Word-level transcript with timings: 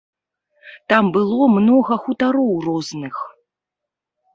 Там 0.93 1.11
было 1.19 1.51
многа 1.57 2.01
хутароў 2.09 2.51
розных. 2.67 3.15